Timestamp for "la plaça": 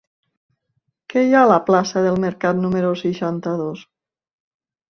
1.51-2.03